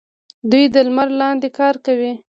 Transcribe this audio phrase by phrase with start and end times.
[0.51, 2.13] دوی د لمر لاندې کار کوي.